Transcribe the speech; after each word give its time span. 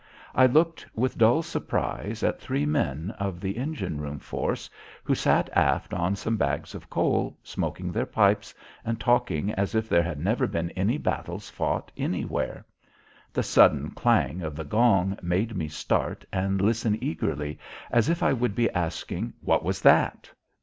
I 0.33 0.47
looked 0.47 0.83
with 0.95 1.15
dull 1.19 1.43
surprise 1.43 2.23
at 2.23 2.41
three 2.41 2.65
men 2.65 3.11
of 3.19 3.39
the 3.39 3.55
engine 3.55 3.99
room 4.01 4.17
force, 4.17 4.67
who 5.03 5.13
sat 5.13 5.47
aft 5.53 5.93
on 5.93 6.15
some 6.15 6.37
bags 6.37 6.73
of 6.73 6.89
coal 6.89 7.37
smoking 7.43 7.91
their 7.91 8.07
pipes 8.07 8.51
and 8.83 8.99
talking 8.99 9.51
as 9.51 9.75
if 9.75 9.87
there 9.87 10.01
had 10.01 10.19
never 10.19 10.47
been 10.47 10.71
any 10.71 10.97
battles 10.97 11.51
fought 11.51 11.91
anywhere. 11.95 12.65
The 13.31 13.43
sudden 13.43 13.91
clang 13.91 14.41
of 14.41 14.55
the 14.55 14.63
gong 14.65 15.19
made 15.21 15.55
me 15.55 15.67
start 15.67 16.25
and 16.33 16.59
listen 16.59 16.97
eagerly, 16.99 17.59
as 17.91 18.09
if 18.09 18.23
I 18.23 18.33
would 18.33 18.55
be 18.55 18.71
asking: 18.71 19.33
"What 19.43 19.63
was 19.63 19.81
that?" 19.83 20.31